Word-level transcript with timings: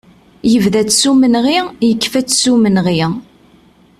Yebda-tt 0.51 0.97
s 1.01 1.03
umenɣi, 1.11 1.59
yekfa-tt 1.87 2.37
s 2.41 2.43
umenɣi. 2.53 3.01